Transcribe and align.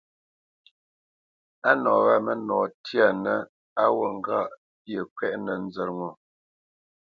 Á 1.69 1.71
nǒ 1.73 1.81
nɔ 1.83 1.91
wâ 2.05 2.15
mə́nɔ 2.25 2.57
tyanə̄ 2.85 3.35
á 3.81 3.85
wǔt 3.95 4.09
ŋgâʼ 4.19 4.47
pyeʼ 4.83 5.03
kwɛ́ʼnə 5.15 5.53
nzə̂t 5.67 5.89
ŋo. 5.97 6.09